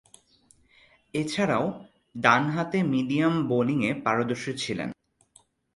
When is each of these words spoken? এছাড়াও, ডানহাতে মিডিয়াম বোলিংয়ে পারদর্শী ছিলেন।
এছাড়াও, 1.13 1.65
ডানহাতে 2.15 2.79
মিডিয়াম 2.83 3.33
বোলিংয়ে 3.47 3.91
পারদর্শী 4.03 4.53
ছিলেন। 4.53 4.89